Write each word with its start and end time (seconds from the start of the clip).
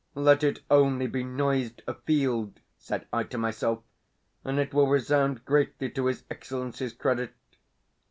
"Let 0.15 0.43
it 0.43 0.61
only 0.71 1.05
be 1.05 1.23
noised 1.23 1.83
afield," 1.87 2.59
said 2.79 3.05
I 3.13 3.23
to 3.25 3.37
myself, 3.37 3.83
and 4.43 4.57
it 4.57 4.73
will 4.73 4.87
resound 4.87 5.45
greatly 5.45 5.91
to 5.91 6.07
his 6.07 6.23
Excellency's 6.27 6.93
credit. 6.93 7.35